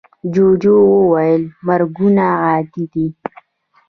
[0.33, 3.07] جوجو وویل مرگونه عادي دي.